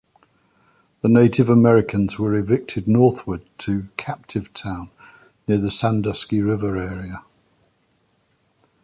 [1.03, 4.89] The Native Americans were evicted northward to "Captive Town"
[5.47, 7.23] near the Sandusky River area.